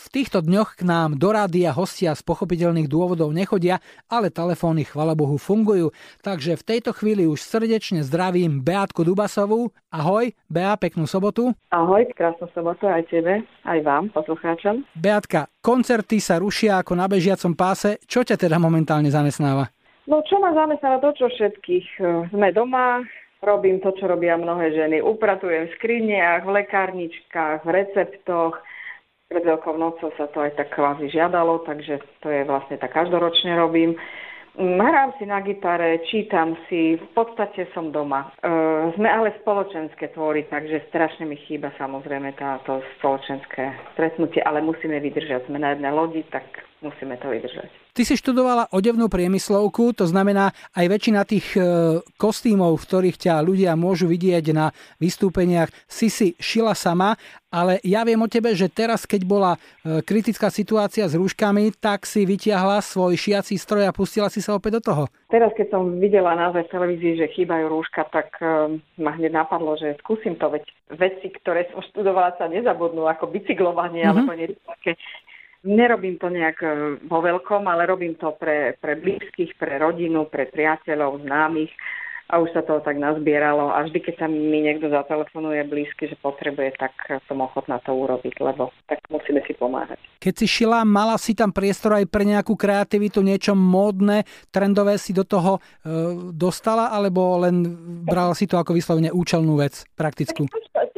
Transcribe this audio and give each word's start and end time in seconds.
v 0.00 0.06
týchto 0.08 0.40
dňoch 0.40 0.80
k 0.80 0.82
nám 0.88 1.20
do 1.20 1.28
rádia 1.28 1.76
hostia 1.76 2.16
z 2.16 2.24
pochopiteľných 2.24 2.88
dôvodov 2.88 3.36
nechodia, 3.36 3.84
ale 4.08 4.32
telefóny 4.32 4.88
chvala 4.88 5.12
Bohu 5.12 5.36
fungujú. 5.36 5.92
Takže 6.24 6.56
v 6.56 6.64
tejto 6.64 6.96
chvíli 6.96 7.28
už 7.28 7.44
srdečne 7.44 8.00
zdravím 8.00 8.64
Beátku 8.64 9.04
Dubasovú. 9.04 9.68
Ahoj, 9.92 10.32
Bea, 10.48 10.72
peknú 10.80 11.04
sobotu. 11.04 11.52
Ahoj, 11.68 12.08
krásnu 12.16 12.48
sobotu 12.56 12.88
aj 12.88 13.12
tebe, 13.12 13.44
aj 13.68 13.78
vám, 13.84 14.08
poslucháčom. 14.16 14.88
Beatka, 14.96 15.52
koncerty 15.60 16.16
sa 16.16 16.40
rušia 16.40 16.80
ako 16.80 16.96
na 16.96 17.04
bežiacom 17.04 17.52
páse. 17.52 18.00
Čo 18.08 18.24
ťa 18.24 18.40
teda 18.40 18.56
momentálne 18.56 19.12
zamestnáva? 19.12 19.68
No 20.08 20.24
čo 20.24 20.40
ma 20.40 20.56
zamestnáva 20.56 21.04
to, 21.04 21.12
čo 21.12 21.26
všetkých. 21.28 21.86
Sme 22.32 22.48
doma, 22.56 23.04
Robím 23.40 23.80
to, 23.80 23.96
čo 23.96 24.04
robia 24.04 24.36
mnohé 24.36 24.76
ženy. 24.76 25.00
Upratujem 25.00 25.64
v 25.64 25.74
skriniach, 25.80 26.44
v 26.44 26.60
lekárničkách, 26.60 27.64
v 27.64 27.70
receptoch. 27.72 28.60
Pred 29.30 29.46
Veľkou 29.46 29.78
nocou 29.78 30.10
sa 30.18 30.26
to 30.34 30.42
aj 30.42 30.58
tak 30.58 30.74
kvázi 30.74 31.06
žiadalo, 31.06 31.62
takže 31.62 32.02
to 32.18 32.34
je 32.34 32.42
vlastne 32.50 32.74
tak 32.82 32.90
každoročne 32.90 33.54
robím. 33.54 33.94
Hrám 34.58 35.14
si 35.22 35.24
na 35.30 35.38
gitare, 35.38 36.02
čítam 36.10 36.58
si, 36.66 36.98
v 36.98 37.08
podstate 37.14 37.70
som 37.70 37.94
doma. 37.94 38.34
E, 38.42 38.50
sme 38.98 39.06
ale 39.06 39.38
spoločenské 39.38 40.10
tvory, 40.10 40.50
takže 40.50 40.90
strašne 40.90 41.30
mi 41.30 41.38
chýba 41.46 41.70
samozrejme 41.78 42.34
táto 42.34 42.82
spoločenské 42.98 43.94
stretnutie, 43.94 44.42
ale 44.42 44.66
musíme 44.66 44.98
vydržať. 44.98 45.46
Sme 45.46 45.62
na 45.62 45.78
jednej 45.78 45.94
lodi, 45.94 46.26
tak 46.34 46.50
musíme 46.80 47.16
to 47.20 47.28
vydržať. 47.28 47.68
Ty 47.90 48.02
si 48.06 48.14
študovala 48.14 48.70
odevnú 48.70 49.10
priemyslovku, 49.10 49.92
to 49.92 50.06
znamená 50.06 50.54
aj 50.78 50.86
väčšina 50.86 51.26
tých 51.26 51.58
e, 51.58 51.60
kostýmov, 52.16 52.78
v 52.78 52.86
ktorých 52.86 53.16
ťa 53.18 53.34
ľudia 53.42 53.74
môžu 53.74 54.06
vidieť 54.06 54.54
na 54.54 54.70
vystúpeniach, 55.02 55.68
si 55.90 56.06
si 56.06 56.38
šila 56.38 56.78
sama, 56.78 57.18
ale 57.50 57.82
ja 57.82 58.06
viem 58.06 58.22
o 58.22 58.30
tebe, 58.30 58.54
že 58.54 58.70
teraz, 58.70 59.02
keď 59.02 59.26
bola 59.26 59.52
e, 59.58 60.00
kritická 60.06 60.54
situácia 60.54 61.10
s 61.10 61.18
rúškami, 61.18 61.74
tak 61.82 62.06
si 62.06 62.22
vytiahla 62.22 62.78
svoj 62.78 63.18
šiací 63.18 63.58
stroj 63.58 63.90
a 63.90 63.96
pustila 63.96 64.30
si 64.30 64.38
sa 64.38 64.54
opäť 64.54 64.78
do 64.78 64.82
toho. 64.86 65.02
Teraz, 65.34 65.50
keď 65.58 65.74
som 65.74 65.98
videla 65.98 66.38
naozaj 66.38 66.70
v 66.70 66.72
televízii, 66.78 67.14
že 67.18 67.34
chýbajú 67.34 67.66
rúška, 67.66 68.06
tak 68.14 68.38
uh, 68.38 68.70
ma 69.02 69.18
hneď 69.18 69.34
napadlo, 69.34 69.74
že 69.74 69.98
skúsim 69.98 70.38
to, 70.38 70.46
veď 70.46 70.62
veci, 70.94 71.26
ktoré 71.42 71.66
som 71.74 71.82
študovala, 71.90 72.38
sa 72.38 72.46
nezabudnú, 72.46 73.06
ako 73.10 73.34
bicyklovanie 73.34 74.06
mm-hmm. 74.06 74.14
alebo 74.14 74.30
niečo 74.38 74.58
také 74.66 74.94
Nerobím 75.60 76.16
to 76.16 76.32
nejak 76.32 76.58
e, 76.64 76.68
vo 77.04 77.20
veľkom, 77.20 77.68
ale 77.68 77.84
robím 77.84 78.16
to 78.16 78.32
pre, 78.40 78.80
pre 78.80 78.96
blízkych, 78.96 79.60
pre 79.60 79.76
rodinu, 79.76 80.24
pre 80.24 80.48
priateľov, 80.48 81.20
známych 81.28 81.68
a 82.30 82.38
už 82.38 82.54
sa 82.54 82.62
toho 82.62 82.78
tak 82.80 82.94
nazbieralo 82.94 83.74
a 83.74 83.82
vždy, 83.82 83.98
keď 84.06 84.14
sa 84.22 84.26
mi 84.30 84.62
niekto 84.62 84.86
zatelefonuje 84.86 85.66
blízky, 85.66 86.06
že 86.06 86.14
potrebuje, 86.22 86.78
tak 86.78 86.94
som 87.26 87.42
ochotná 87.42 87.82
to 87.82 87.90
urobiť, 87.90 88.38
lebo 88.38 88.70
tak 88.86 89.02
musíme 89.10 89.42
si 89.44 89.52
pomáhať. 89.58 89.98
Keď 90.22 90.34
si 90.38 90.46
šila, 90.46 90.86
mala 90.86 91.18
si 91.18 91.34
tam 91.34 91.50
priestor 91.50 91.98
aj 91.98 92.06
pre 92.06 92.22
nejakú 92.22 92.54
kreativitu, 92.54 93.18
niečo 93.18 93.58
módne, 93.58 94.22
trendové 94.54 94.94
si 94.94 95.10
do 95.10 95.26
toho 95.26 95.58
e, 95.58 95.60
dostala, 96.30 96.94
alebo 96.94 97.42
len 97.42 97.66
brala 98.06 98.38
si 98.38 98.46
to 98.46 98.62
ako 98.62 98.78
vyslovene 98.78 99.10
účelnú 99.10 99.58
vec, 99.58 99.82
praktickú? 99.98 100.46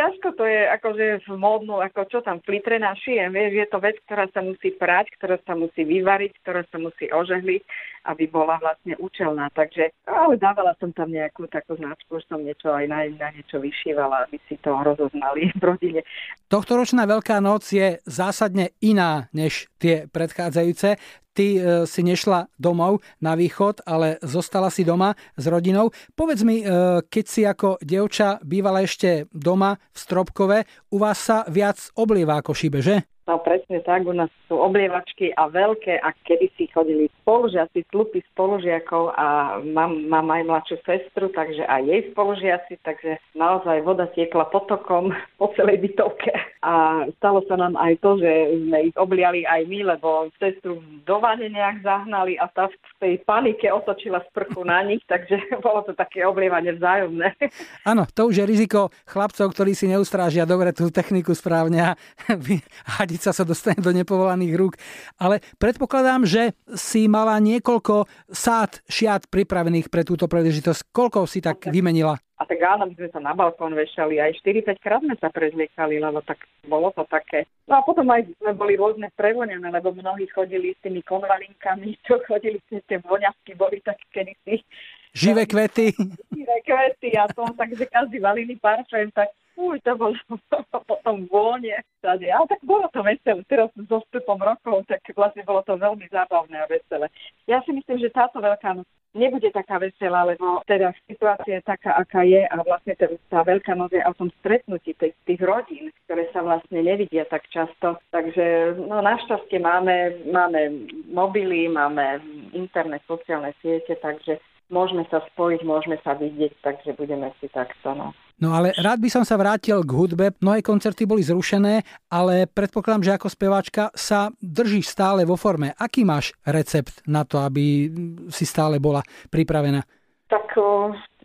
Ťažko 0.00 0.28
to 0.32 0.44
je 0.48 0.60
akože 0.80 1.04
v 1.28 1.36
módnu, 1.36 1.84
ako 1.84 2.08
čo 2.08 2.18
tam 2.24 2.40
flitre 2.40 2.80
našijem, 2.80 3.28
vieš, 3.28 3.52
je 3.52 3.66
to 3.68 3.78
vec, 3.84 3.96
ktorá 4.08 4.24
sa 4.32 4.40
musí 4.40 4.72
prať, 4.72 5.12
ktorá 5.20 5.36
sa 5.44 5.52
musí 5.52 5.84
vyvariť, 5.84 6.32
ktorá 6.40 6.64
sa 6.72 6.80
musí 6.80 7.12
ožehliť, 7.12 7.62
aby 8.08 8.24
bola 8.32 8.56
vlastne 8.56 8.96
účelná. 8.96 9.52
Takže, 9.52 9.92
ale 10.08 10.40
dávala 10.40 10.72
som 10.80 10.88
tam 10.96 11.12
nejakú 11.12 11.44
takú 11.52 11.76
značku, 11.76 12.16
že 12.16 12.32
som 12.32 12.40
niečo 12.40 12.72
aj 12.72 12.88
na, 12.88 13.04
na 13.12 13.28
niečo 13.36 13.60
vyšívala, 13.60 14.24
aby 14.24 14.40
si 14.48 14.56
to 14.64 14.72
rozoznali 14.72 15.52
v 15.60 15.62
rodine. 15.62 16.00
Tohtoročná 16.48 17.04
Veľká 17.04 17.44
noc 17.44 17.68
je 17.68 18.00
zásadne 18.08 18.72
iná 18.80 19.28
než 19.36 19.68
tie 19.76 20.08
predchádzajúce 20.08 20.96
ty 21.34 21.58
e, 21.58 21.86
si 21.86 22.02
nešla 22.02 22.50
domov 22.58 23.00
na 23.22 23.38
východ, 23.38 23.86
ale 23.86 24.18
zostala 24.22 24.68
si 24.70 24.82
doma 24.82 25.14
s 25.36 25.44
rodinou. 25.46 25.94
Povedz 26.14 26.42
mi, 26.42 26.62
e, 26.62 26.64
keď 27.06 27.24
si 27.26 27.42
ako 27.46 27.78
dievča 27.80 28.42
bývala 28.42 28.82
ešte 28.84 29.30
doma 29.32 29.78
v 29.94 29.98
Stropkove, 29.98 30.58
u 30.90 30.96
vás 30.98 31.18
sa 31.18 31.46
viac 31.46 31.78
oblieva 31.94 32.38
ako 32.42 32.52
šibe, 32.54 32.82
že? 32.82 33.06
No 33.30 33.38
presne 33.38 33.78
tak, 33.86 34.02
u 34.02 34.10
nás 34.10 34.26
sú 34.50 34.58
oblievačky 34.58 35.30
a 35.38 35.46
veľké 35.46 36.02
a 36.02 36.10
kedy 36.26 36.50
si 36.58 36.66
chodili 36.66 37.06
spolužiaci, 37.22 37.86
tlupy 37.94 38.26
spolužiakov 38.34 39.14
a 39.14 39.54
mám, 39.62 40.02
mám 40.10 40.26
aj 40.34 40.42
mladšiu 40.50 40.76
sestru, 40.82 41.30
takže 41.30 41.62
aj 41.62 41.86
jej 41.86 42.10
spolužiaci, 42.10 42.82
takže 42.82 43.22
naozaj 43.38 43.86
voda 43.86 44.10
tiekla 44.10 44.50
potokom 44.50 45.14
po 45.38 45.46
celej 45.54 45.78
bytovke. 45.78 46.34
A 46.60 47.08
stalo 47.16 47.40
sa 47.48 47.56
nám 47.56 47.72
aj 47.80 48.04
to, 48.04 48.20
že 48.20 48.28
sme 48.68 48.92
ich 48.92 48.96
obliali 49.00 49.48
aj 49.48 49.64
my, 49.64 49.96
lebo 49.96 50.28
sestru 50.36 50.76
do 51.08 51.16
vane 51.16 51.48
nejak 51.48 51.80
zahnali 51.80 52.36
a 52.36 52.52
tá 52.52 52.68
v 52.68 52.94
tej 53.00 53.14
panike 53.24 53.64
otočila 53.72 54.20
sprchu 54.28 54.60
na 54.68 54.84
nich, 54.84 55.00
takže 55.08 55.40
bolo 55.64 55.88
to 55.88 55.96
také 55.96 56.20
oblievanie 56.28 56.76
vzájomné. 56.76 57.32
Áno, 57.90 58.04
to 58.12 58.28
už 58.28 58.44
je 58.44 58.44
riziko 58.44 58.92
chlapcov, 59.08 59.56
ktorí 59.56 59.72
si 59.72 59.88
neustrážia 59.88 60.44
dobre 60.44 60.76
tú 60.76 60.92
techniku 60.92 61.32
správne 61.32 61.80
a 61.80 61.90
sa 63.24 63.32
sa 63.32 63.44
dostane 63.44 63.80
do 63.80 63.92
nepovolaných 63.96 64.54
rúk. 64.56 64.74
Ale 65.16 65.40
predpokladám, 65.56 66.28
že 66.28 66.52
si 66.76 67.08
mala 67.08 67.40
niekoľko 67.40 68.04
sád 68.28 68.84
šiat 68.84 69.32
pripravených 69.32 69.88
pre 69.88 70.04
túto 70.04 70.28
príležitosť. 70.28 70.92
Koľko 70.92 71.24
si 71.24 71.40
tak 71.40 71.68
vymenila? 71.68 72.20
A 72.40 72.48
tak 72.48 72.56
áno, 72.64 72.88
my 72.88 72.96
sme 72.96 73.12
sa 73.12 73.20
na 73.20 73.36
balkón 73.36 73.76
vešali, 73.76 74.16
aj 74.16 74.40
4-5 74.40 74.80
krát 74.80 75.04
sme 75.04 75.12
sa 75.20 75.28
prezliekali, 75.28 76.00
lebo 76.00 76.24
tak 76.24 76.40
bolo 76.64 76.88
to 76.96 77.04
také. 77.04 77.44
No 77.68 77.76
a 77.76 77.84
potom 77.84 78.08
aj 78.08 78.32
sme 78.40 78.56
boli 78.56 78.80
rôzne 78.80 79.12
prevonené, 79.12 79.68
lebo 79.68 79.92
mnohí 79.92 80.24
chodili 80.32 80.72
s 80.72 80.80
tými 80.80 81.04
konvalinkami, 81.04 82.00
čo 82.08 82.16
chodili 82.24 82.56
s 82.72 82.80
tie 82.88 82.96
voňavky, 83.04 83.52
boli 83.60 83.84
tak 83.84 84.00
kedysi. 84.08 84.64
Živé 85.12 85.44
kvety. 85.52 85.92
Živé 86.32 86.56
kvety 86.64 87.12
a 87.20 87.28
to, 87.28 87.44
takže 87.52 87.84
každý 87.92 88.24
valili 88.24 88.56
parfém, 88.56 89.12
tak 89.12 89.28
Uj, 89.60 89.76
to 89.84 89.92
bolo 89.92 90.16
potom 90.88 91.28
vône 91.28 91.76
všade. 92.00 92.24
Ale 92.32 92.48
tak 92.48 92.64
bolo 92.64 92.88
to 92.88 93.04
veselé. 93.04 93.44
Teraz 93.44 93.68
so 93.76 94.00
vstupom 94.08 94.40
rokov, 94.40 94.88
tak 94.88 95.04
vlastne 95.12 95.44
bolo 95.44 95.60
to 95.68 95.76
veľmi 95.76 96.08
zábavné 96.08 96.56
a 96.64 96.70
veselé. 96.70 97.12
Ja 97.44 97.60
si 97.68 97.76
myslím, 97.76 98.00
že 98.00 98.16
táto 98.16 98.40
veľká 98.40 98.72
noc 98.72 98.88
nebude 99.10 99.50
taká 99.50 99.82
veselá, 99.82 100.22
lebo 100.22 100.62
teda 100.70 100.94
situácia 101.10 101.58
je 101.58 101.66
taká, 101.66 101.98
aká 101.98 102.22
je 102.22 102.46
a 102.46 102.56
vlastne 102.62 102.94
tá 103.26 103.42
veľká 103.42 103.74
noc 103.74 103.90
je 103.90 104.02
o 104.06 104.14
tom 104.14 104.30
stretnutí 104.38 104.94
tých, 104.94 105.18
tých 105.26 105.40
rodín, 105.42 105.90
ktoré 106.06 106.30
sa 106.30 106.46
vlastne 106.46 106.78
nevidia 106.78 107.26
tak 107.26 107.42
často. 107.50 107.98
Takže 108.14 108.78
no 108.78 109.02
našťastie 109.02 109.58
máme, 109.58 110.24
máme 110.30 110.88
mobily, 111.10 111.66
máme 111.66 112.22
internet, 112.54 113.02
sociálne 113.10 113.50
siete, 113.58 113.98
takže 113.98 114.38
môžeme 114.70 115.02
sa 115.10 115.20
spojiť, 115.34 115.60
môžeme 115.66 115.98
sa 116.06 116.14
vidieť, 116.14 116.54
takže 116.62 116.94
budeme 116.94 117.34
si 117.42 117.50
takto. 117.50 117.92
No. 117.92 118.14
No 118.40 118.56
ale 118.56 118.72
rád 118.80 119.04
by 119.04 119.12
som 119.12 119.24
sa 119.24 119.36
vrátil 119.36 119.84
k 119.84 119.92
hudbe. 119.92 120.32
Mnohé 120.40 120.64
koncerty 120.64 121.04
boli 121.04 121.20
zrušené, 121.20 121.84
ale 122.08 122.48
predpokladám, 122.48 123.04
že 123.04 123.14
ako 123.20 123.28
speváčka 123.28 123.92
sa 123.92 124.32
držíš 124.40 124.88
stále 124.88 125.28
vo 125.28 125.36
forme. 125.36 125.76
Aký 125.76 126.08
máš 126.08 126.32
recept 126.48 127.04
na 127.04 127.28
to, 127.28 127.36
aby 127.44 127.92
si 128.32 128.48
stále 128.48 128.80
bola 128.80 129.04
pripravená? 129.28 129.84
Tak 130.32 130.56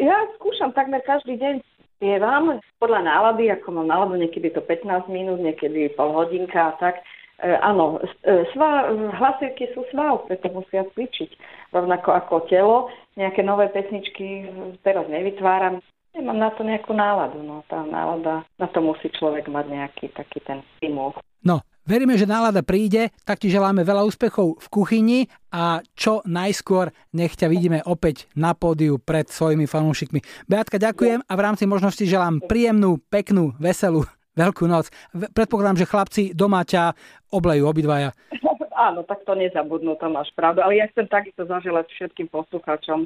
ja 0.00 0.16
skúšam 0.40 0.72
takmer 0.72 1.04
každý 1.04 1.36
deň 1.36 1.60
spievam 2.00 2.58
podľa 2.80 3.06
nálady, 3.06 3.52
ako 3.52 3.78
mám 3.78 3.92
náladu, 3.92 4.18
niekedy 4.18 4.50
to 4.50 4.64
15 4.64 5.06
minút, 5.12 5.38
niekedy 5.38 5.92
pol 5.94 6.10
hodinka 6.16 6.72
a 6.72 6.76
tak. 6.80 6.98
E, 7.38 7.54
áno, 7.62 8.02
e, 8.26 8.42
svá, 8.50 8.90
hlasivky 8.90 9.70
sú 9.70 9.86
svav, 9.94 10.26
preto 10.26 10.50
musia 10.50 10.82
cvičiť. 10.96 11.30
Rovnako 11.70 12.10
ako 12.10 12.34
telo. 12.50 12.90
Nejaké 13.14 13.46
nové 13.46 13.70
pesničky 13.70 14.50
teraz 14.82 15.06
nevytváram. 15.06 15.78
Nemám 16.22 16.38
na 16.38 16.54
to 16.54 16.62
nejakú 16.62 16.94
náladu. 16.94 17.42
No, 17.42 17.66
tá 17.66 17.82
nálada, 17.82 18.46
na 18.54 18.70
to 18.70 18.78
musí 18.78 19.10
človek 19.10 19.50
mať 19.50 19.66
nejaký 19.66 20.14
taký 20.14 20.38
ten 20.46 20.62
stimul. 20.78 21.18
No, 21.42 21.66
veríme, 21.82 22.14
že 22.14 22.30
nálada 22.30 22.62
príde, 22.62 23.10
tak 23.26 23.42
ti 23.42 23.50
želáme 23.50 23.82
veľa 23.82 24.06
úspechov 24.06 24.62
v 24.62 24.66
kuchyni 24.70 25.20
a 25.50 25.82
čo 25.98 26.22
najskôr 26.22 26.94
nech 27.10 27.34
ťa 27.34 27.50
vidíme 27.50 27.82
opäť 27.82 28.30
na 28.38 28.54
pódiu 28.54 29.02
pred 29.02 29.26
svojimi 29.26 29.66
fanúšikmi. 29.66 30.22
Beatka, 30.46 30.78
ďakujem 30.78 31.26
a 31.26 31.32
v 31.34 31.42
rámci 31.42 31.66
možnosti 31.66 32.06
želám 32.06 32.38
príjemnú, 32.46 33.02
peknú, 33.10 33.58
veselú 33.58 34.06
Veľkú 34.32 34.64
noc. 34.64 34.88
Predpokladám, 35.12 35.84
že 35.84 35.90
chlapci 35.90 36.22
doma 36.32 36.64
ťa 36.64 36.96
oblejú 37.36 37.68
obidvaja. 37.68 38.16
Áno, 38.88 39.04
tak 39.04 39.28
to 39.28 39.36
nezabudnú, 39.36 40.00
to 40.00 40.08
máš 40.08 40.32
pravdu. 40.32 40.64
Ale 40.64 40.80
ja 40.80 40.88
chcem 40.88 41.04
takisto 41.04 41.44
zaželať 41.44 41.92
všetkým 41.92 42.32
poslucháčom 42.32 43.04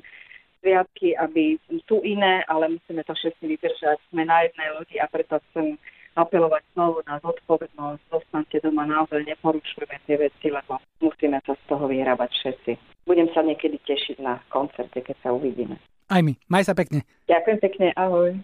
sviatky, 0.60 1.16
aby 1.16 1.60
sú 1.88 2.00
iné, 2.02 2.42
ale 2.50 2.76
musíme 2.76 3.02
to 3.04 3.14
všetci 3.14 3.44
vydržať. 3.44 3.96
Sme 4.10 4.24
na 4.24 4.46
jednej 4.46 4.68
lodi 4.76 4.96
a 5.00 5.06
preto 5.06 5.40
chcem 5.50 5.78
apelovať 6.16 6.64
znovu 6.72 7.04
na 7.04 7.20
zodpovednosť. 7.20 8.00
Zostaňte 8.08 8.64
doma, 8.64 8.88
naozaj 8.88 9.22
neporušujme 9.28 9.96
tie 10.08 10.16
veci, 10.16 10.46
lebo 10.48 10.80
musíme 11.04 11.38
sa 11.44 11.52
z 11.52 11.62
toho 11.68 11.84
vyrábať 11.86 12.30
všetci. 12.32 12.72
Budem 13.04 13.28
sa 13.36 13.44
niekedy 13.44 13.78
tešiť 13.84 14.18
na 14.24 14.40
koncerte, 14.48 14.98
keď 14.98 15.16
sa 15.22 15.30
uvidíme. 15.36 15.76
Aj 16.08 16.24
my. 16.24 16.34
Maj 16.48 16.72
sa 16.72 16.74
pekne. 16.74 17.04
Ďakujem 17.28 17.58
pekne. 17.60 17.86
Ahoj. 17.94 18.40